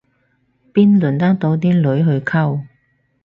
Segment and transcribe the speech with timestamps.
[0.73, 2.65] 邊輪得到啲女去溝